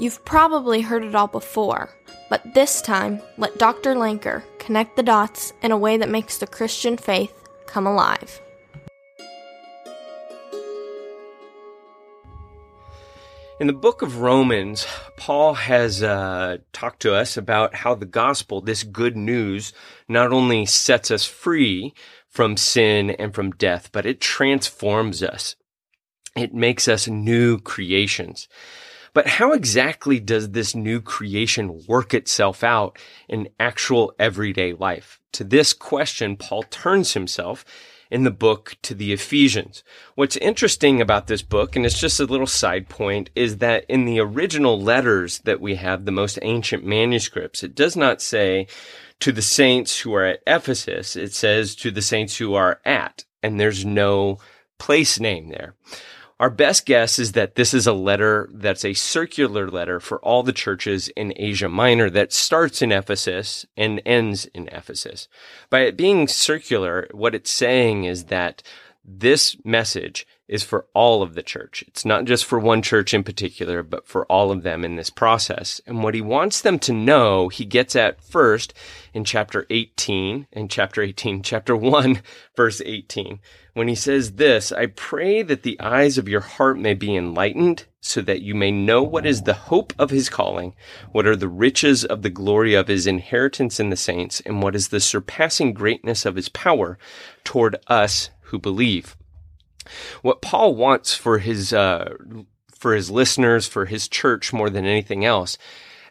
[0.00, 1.90] You've probably heard it all before,
[2.30, 3.96] but this time, let Dr.
[3.96, 8.40] Lanker connect the dots in a way that makes the Christian faith come alive.
[13.58, 18.60] In the book of Romans, Paul has uh, talked to us about how the gospel,
[18.60, 19.72] this good news,
[20.08, 21.92] not only sets us free
[22.28, 25.56] from sin and from death, but it transforms us.
[26.36, 28.46] It makes us new creations.
[29.14, 35.20] But how exactly does this new creation work itself out in actual everyday life?
[35.32, 37.64] To this question, Paul turns himself
[38.10, 39.84] in the book to the Ephesians.
[40.14, 44.04] What's interesting about this book, and it's just a little side point, is that in
[44.04, 48.66] the original letters that we have, the most ancient manuscripts, it does not say
[49.20, 51.16] to the saints who are at Ephesus.
[51.16, 54.38] It says to the saints who are at, and there's no
[54.78, 55.74] place name there.
[56.40, 60.44] Our best guess is that this is a letter that's a circular letter for all
[60.44, 65.26] the churches in Asia Minor that starts in Ephesus and ends in Ephesus.
[65.68, 68.62] By it being circular, what it's saying is that
[69.04, 71.84] this message is for all of the church.
[71.86, 75.10] It's not just for one church in particular, but for all of them in this
[75.10, 75.80] process.
[75.86, 78.72] And what he wants them to know, he gets at first
[79.12, 82.22] in chapter 18, in chapter 18, chapter 1,
[82.56, 83.40] verse 18,
[83.74, 87.84] when he says this, I pray that the eyes of your heart may be enlightened
[88.00, 90.74] so that you may know what is the hope of his calling,
[91.12, 94.74] what are the riches of the glory of his inheritance in the saints, and what
[94.74, 96.98] is the surpassing greatness of his power
[97.44, 99.16] toward us who believe.
[100.22, 102.14] What Paul wants for his uh,
[102.70, 105.58] for his listeners, for his church more than anything else,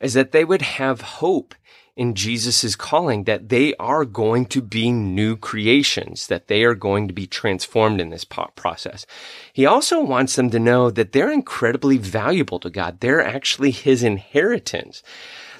[0.00, 1.54] is that they would have hope
[1.96, 7.08] in Jesus' calling that they are going to be new creations, that they are going
[7.08, 9.06] to be transformed in this process.
[9.52, 13.00] He also wants them to know that they're incredibly valuable to God.
[13.00, 15.02] They're actually his inheritance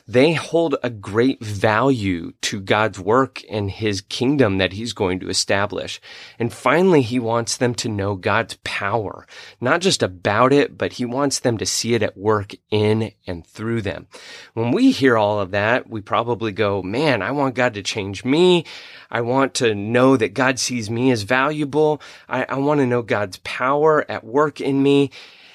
[0.08, 5.28] they hold a great value to God's work and his kingdom that he's going to
[5.28, 6.00] establish.
[6.38, 9.26] And finally, he wants them to know God's power,
[9.60, 13.44] not just about it, but he wants them to see it at work in and
[13.44, 14.06] through them.
[14.54, 18.24] When we hear all of that, we probably go, man, I want God to change
[18.24, 18.64] me.
[19.10, 22.00] I want to know that God sees me as valuable.
[22.28, 25.10] I, I want to know God's power at work in me.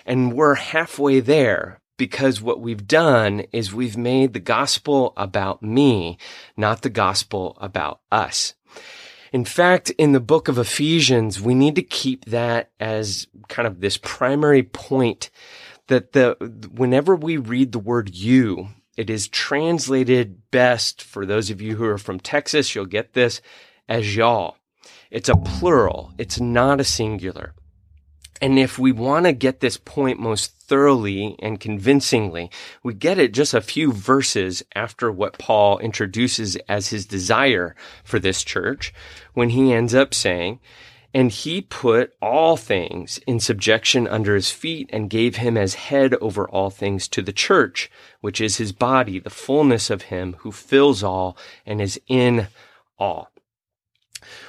[0.05, 6.17] And we're halfway there because what we've done is we've made the gospel about me,
[6.57, 8.55] not the gospel about us.
[9.31, 13.81] In fact, in the book of Ephesians, we need to keep that as kind of
[13.81, 15.29] this primary point
[15.89, 16.35] that the,
[16.73, 21.85] whenever we read the word you, it is translated best for those of you who
[21.85, 23.41] are from Texas, you'll get this
[23.87, 24.57] as y'all.
[25.11, 26.13] It's a plural.
[26.17, 27.53] It's not a singular.
[28.41, 32.49] And if we want to get this point most thoroughly and convincingly,
[32.81, 38.17] we get it just a few verses after what Paul introduces as his desire for
[38.17, 38.93] this church
[39.35, 40.59] when he ends up saying,
[41.13, 46.15] and he put all things in subjection under his feet and gave him as head
[46.15, 47.91] over all things to the church,
[48.21, 52.47] which is his body, the fullness of him who fills all and is in
[52.97, 53.30] all.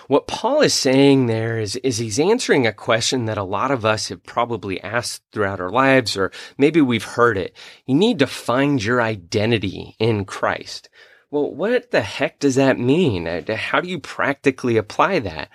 [0.09, 3.85] What Paul is saying there is, is he's answering a question that a lot of
[3.85, 7.57] us have probably asked throughout our lives, or maybe we've heard it.
[7.87, 10.89] You need to find your identity in Christ.
[11.31, 13.27] Well, what the heck does that mean?
[13.27, 15.49] Uh, how do you practically apply that?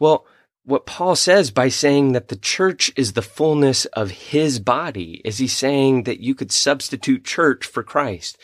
[0.00, 0.26] Well,
[0.64, 5.38] what Paul says by saying that the church is the fullness of his body is
[5.38, 8.38] he saying that you could substitute church for Christ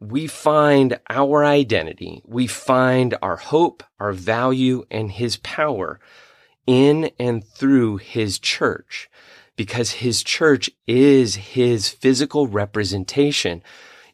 [0.00, 6.00] we find our identity, we find our hope, our value, and his power
[6.66, 9.08] in and through his church
[9.56, 13.62] because his church is his physical representation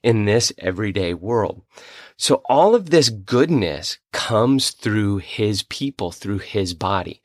[0.02, 1.62] in this everyday world.
[2.16, 7.22] So all of this goodness comes through his people, through his body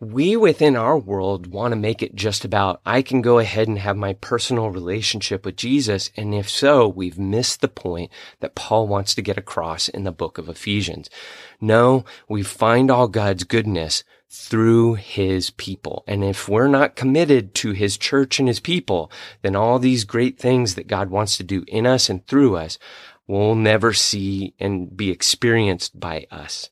[0.00, 3.78] we within our world want to make it just about, I can go ahead and
[3.78, 6.10] have my personal relationship with Jesus.
[6.16, 10.12] And if so, we've missed the point that Paul wants to get across in the
[10.12, 11.10] book of Ephesians.
[11.60, 16.04] No, we find all God's goodness through his people.
[16.06, 19.10] And if we're not committed to his church and his people,
[19.42, 22.78] then all these great things that God wants to do in us and through us
[23.28, 26.70] we'll never see and be experienced by us.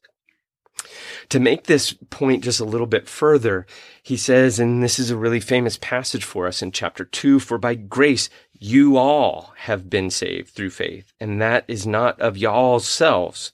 [1.30, 3.66] To make this point just a little bit further,
[4.02, 7.58] he says, and this is a really famous passage for us in chapter two, for
[7.58, 12.86] by grace you all have been saved through faith, and that is not of y'all's
[12.86, 13.52] selves.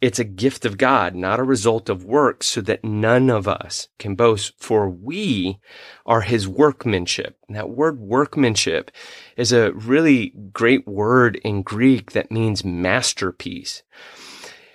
[0.00, 3.86] It's a gift of God, not a result of works, so that none of us
[4.00, 5.60] can boast, for we
[6.04, 7.38] are his workmanship.
[7.46, 8.90] And that word workmanship
[9.36, 13.84] is a really great word in Greek that means masterpiece.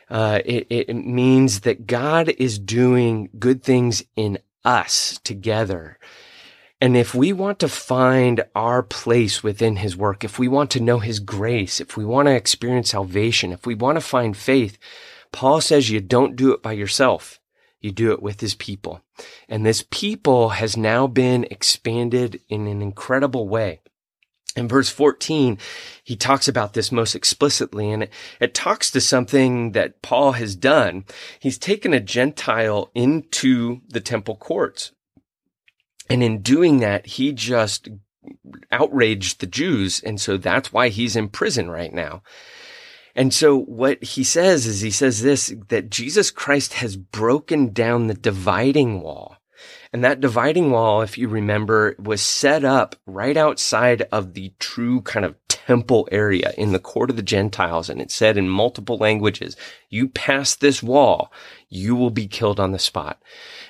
[0.09, 5.98] Uh, it, it means that God is doing good things in us together.
[6.80, 10.80] And if we want to find our place within his work, if we want to
[10.80, 14.77] know his grace, if we want to experience salvation, if we want to find faith,
[15.31, 17.39] Paul says you don't do it by yourself.
[17.80, 19.01] You do it with his people.
[19.50, 23.81] And this people has now been expanded in an incredible way.
[24.55, 25.59] In verse 14,
[26.03, 30.55] he talks about this most explicitly, and it, it, talks to something that Paul has
[30.55, 31.05] done.
[31.39, 34.94] He's taken a Gentile into the temple courts.
[36.09, 37.89] And in doing that, he just
[38.71, 40.01] outraged the Jews.
[40.03, 42.23] And so that's why he's in prison right now.
[43.15, 48.07] And so what he says is he says this, that Jesus Christ has broken down
[48.07, 49.38] the dividing wall.
[49.97, 55.01] And that dividing wall, if you remember, was set up right outside of the true
[55.01, 57.89] kind of temple area in the court of the Gentiles.
[57.89, 59.57] And it said in multiple languages,
[59.89, 61.31] you pass this wall,
[61.67, 63.19] you will be killed on the spot.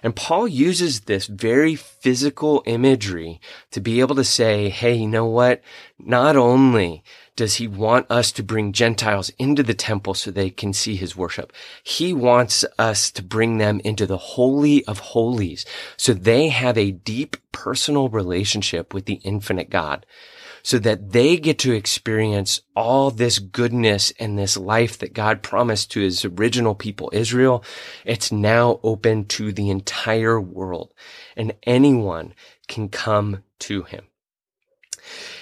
[0.03, 3.39] And Paul uses this very physical imagery
[3.71, 5.62] to be able to say, Hey, you know what?
[5.97, 7.03] Not only
[7.38, 11.15] does he want us to bring Gentiles into the temple so they can see his
[11.15, 11.53] worship.
[11.83, 15.65] He wants us to bring them into the holy of holies
[15.95, 20.06] so they have a deep personal relationship with the infinite God
[20.64, 25.92] so that they get to experience all this goodness and this life that God promised
[25.92, 27.64] to his original people, Israel.
[28.04, 30.94] It's now open to the entire world
[31.38, 32.34] and anyone
[32.68, 34.08] can come to him.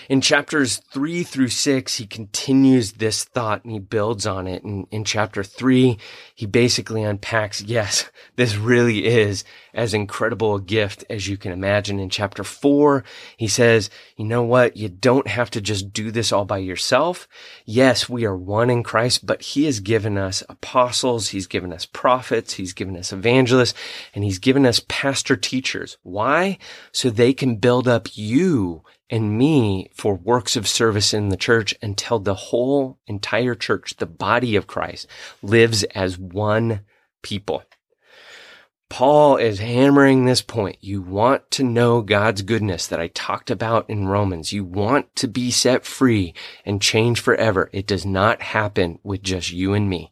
[0.07, 4.63] In chapters three through six, he continues this thought and he builds on it.
[4.63, 5.97] And in chapter three,
[6.35, 9.43] he basically unpacks, yes, this really is
[9.73, 11.99] as incredible a gift as you can imagine.
[11.99, 13.03] In chapter four,
[13.37, 14.77] he says, you know what?
[14.77, 17.27] You don't have to just do this all by yourself.
[17.65, 21.29] Yes, we are one in Christ, but he has given us apostles.
[21.29, 22.53] He's given us prophets.
[22.53, 23.73] He's given us evangelists
[24.13, 25.97] and he's given us pastor teachers.
[26.03, 26.59] Why?
[26.91, 31.75] So they can build up you and me for works of service in the church
[31.81, 35.07] until the whole entire church, the body of Christ,
[35.41, 36.81] lives as one
[37.21, 37.63] people.
[38.89, 40.77] Paul is hammering this point.
[40.79, 44.53] You want to know God's goodness that I talked about in Romans.
[44.53, 47.69] You want to be set free and change forever.
[47.73, 50.11] It does not happen with just you and me.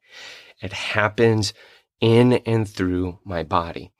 [0.62, 1.54] It happens
[2.02, 3.92] in and through my body.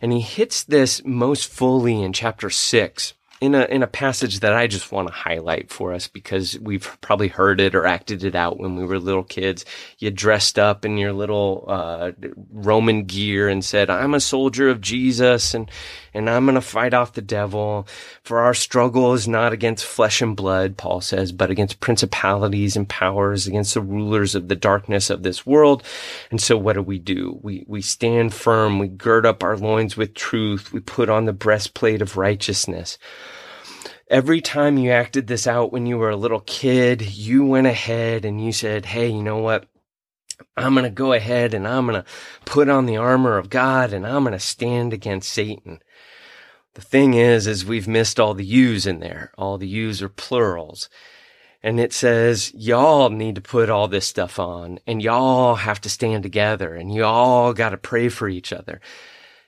[0.00, 4.54] And he hits this most fully in chapter six in a in a passage that
[4.54, 8.34] I just want to highlight for us because we've probably heard it or acted it
[8.34, 9.64] out when we were little kids.
[9.98, 12.12] You dressed up in your little uh,
[12.52, 15.70] Roman gear and said, "I'm a soldier of Jesus," and
[16.14, 17.88] and I'm going to fight off the devil.
[18.22, 22.88] For our struggle is not against flesh and blood, Paul says, but against principalities and
[22.88, 25.82] powers, against the rulers of the darkness of this world.
[26.30, 27.40] And so, what do we do?
[27.42, 28.78] We we stand firm.
[28.78, 30.72] We gird up our loins with truth.
[30.72, 32.96] We put on the breastplate of righteousness
[34.08, 38.24] every time you acted this out when you were a little kid, you went ahead
[38.24, 39.66] and you said, Hey, you know what?
[40.56, 42.08] I'm going to go ahead and I'm going to
[42.44, 45.80] put on the armor of God and I'm going to stand against Satan.
[46.74, 49.32] The thing is, is we've missed all the U's in there.
[49.38, 50.88] All the U's are plurals.
[51.62, 55.88] And it says, y'all need to put all this stuff on and y'all have to
[55.88, 58.80] stand together and y'all got to pray for each other.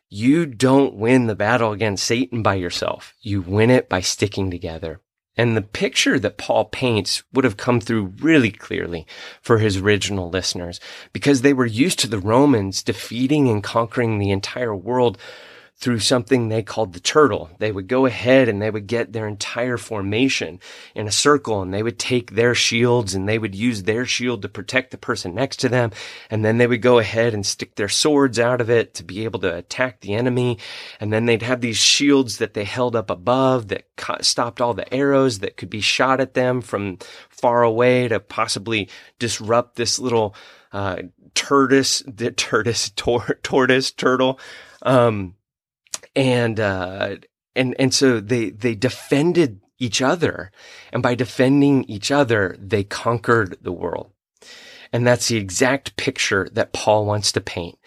[0.09, 3.15] You don't win the battle against Satan by yourself.
[3.21, 5.01] You win it by sticking together.
[5.37, 9.07] And the picture that Paul paints would have come through really clearly
[9.43, 10.81] for his original listeners
[11.13, 15.19] because they were used to the Romans defeating and conquering the entire world
[15.79, 17.51] through something they called the turtle.
[17.59, 20.59] They would go ahead and they would get their entire formation
[20.95, 24.41] in a circle and they would take their shields and they would use their shield
[24.43, 25.91] to protect the person next to them.
[26.31, 29.25] And then they would go ahead and stick their swords out of it to be
[29.25, 30.59] able to attack the enemy.
[30.99, 33.85] And then they'd have these shields that they held up above that
[34.23, 36.97] stopped all the arrows that could be shot at them from
[37.29, 40.35] far away to possibly disrupt this little,
[40.73, 41.03] uh,
[41.35, 44.41] tortoise, the tortoise, tor- tortoise, turtle,
[44.83, 45.36] um,
[46.17, 47.17] and uh,
[47.55, 50.51] and and so they they defended each other,
[50.93, 54.11] and by defending each other, they conquered the world.
[54.93, 57.79] And that's the exact picture that Paul wants to paint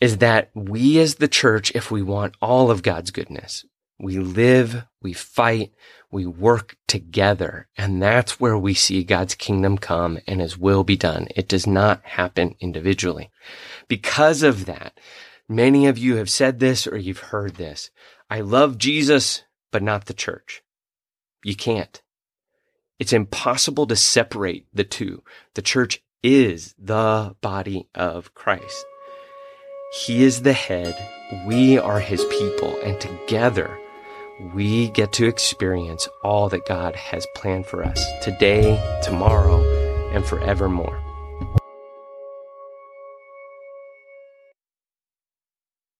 [0.00, 3.64] is that we as the church, if we want all of God's goodness,
[4.00, 5.72] We live, we fight,
[6.10, 7.68] we work together.
[7.76, 11.26] And that's where we see God's kingdom come and his will be done.
[11.34, 13.30] It does not happen individually.
[13.88, 14.98] Because of that,
[15.48, 17.90] many of you have said this or you've heard this.
[18.30, 20.62] I love Jesus, but not the church.
[21.44, 22.02] You can't.
[22.98, 25.22] It's impossible to separate the two.
[25.54, 28.84] The church is the body of Christ.
[30.04, 30.96] He is the head.
[31.46, 32.78] We are his people.
[32.82, 33.78] And together,
[34.54, 39.62] we get to experience all that God has planned for us today, tomorrow,
[40.12, 41.07] and forevermore.